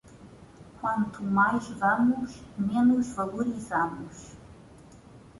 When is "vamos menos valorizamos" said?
1.77-4.35